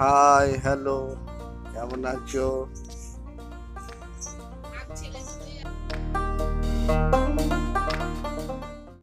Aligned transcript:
hi 0.00 0.48
hello 0.64 0.98
কেমন 1.72 2.02
আছো 2.12 2.46